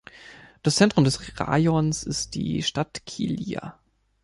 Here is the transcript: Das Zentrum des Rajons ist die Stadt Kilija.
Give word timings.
Das 0.63 0.77
Zentrum 0.77 1.03
des 1.03 1.39
Rajons 1.39 2.01
ist 2.01 2.33
die 2.33 2.63
Stadt 2.63 3.05
Kilija. 3.05 3.77